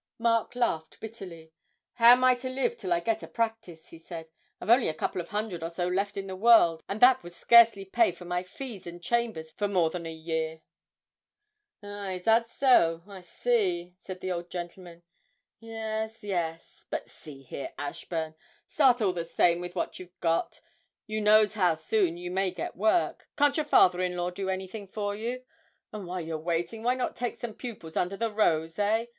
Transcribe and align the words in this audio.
Mark 0.17 0.55
laughed 0.55 0.99
bitterly. 0.99 1.53
'How 1.93 2.13
am 2.13 2.23
I 2.23 2.33
to 2.33 2.49
live 2.49 2.75
till 2.75 2.91
I 2.91 3.01
get 3.01 3.21
a 3.21 3.27
practice?' 3.27 3.89
he 3.89 3.99
said; 3.99 4.29
'I've 4.59 4.71
only 4.71 4.87
a 4.87 4.95
couple 4.95 5.21
of 5.21 5.29
hundred 5.29 5.61
or 5.61 5.69
so 5.69 5.87
left 5.87 6.17
in 6.17 6.25
the 6.25 6.35
world, 6.35 6.83
and 6.89 6.99
that 7.01 7.21
would 7.21 7.33
scarcely 7.33 7.85
pay 7.85 8.11
for 8.11 8.25
my 8.25 8.41
fees 8.41 8.87
and 8.87 9.03
chambers 9.03 9.51
for 9.51 9.67
more 9.67 9.91
than 9.91 10.07
a 10.07 10.11
year.' 10.11 10.61
'Ah, 11.83 12.07
is 12.13 12.23
that 12.23 12.47
so? 12.49 13.03
I 13.07 13.21
see,' 13.21 13.93
said 13.99 14.21
the 14.21 14.31
old 14.31 14.49
gentleman, 14.49 15.03
'yes, 15.59 16.23
yes 16.23 16.83
but, 16.89 17.07
see 17.07 17.43
here, 17.43 17.71
Ashburn, 17.77 18.33
start 18.65 19.03
all 19.03 19.13
the 19.13 19.23
same 19.23 19.61
with 19.61 19.75
what 19.75 19.99
you've 19.99 20.19
got, 20.19 20.61
who 21.07 21.21
knows 21.21 21.53
how 21.53 21.75
soon 21.75 22.17
you 22.17 22.31
may 22.31 22.49
get 22.49 22.75
work 22.75 23.27
can't 23.37 23.55
your 23.55 23.67
father 23.67 24.01
in 24.01 24.17
law 24.17 24.31
do 24.31 24.49
anything 24.49 24.87
for 24.87 25.15
you? 25.15 25.43
and 25.93 26.07
while 26.07 26.21
you're 26.21 26.39
waiting, 26.39 26.81
why 26.81 26.95
not 26.95 27.15
take 27.15 27.39
some 27.39 27.53
pupils 27.53 27.95
under 27.95 28.17
the 28.17 28.31
rose, 28.33 28.79
eh? 28.79 29.05